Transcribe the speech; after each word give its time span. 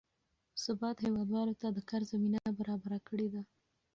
ثبات 0.63 0.97
هېوادوالو 1.05 1.53
ته 1.61 1.67
د 1.71 1.79
کار 1.89 2.01
زمینه 2.11 2.39
برابره 2.59 2.99
کړې 3.07 3.27
ده. 3.33 3.41